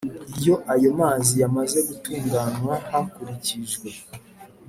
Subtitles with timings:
[0.39, 3.89] iyo ayo mazi yamaze gutunganywa hakurikijwe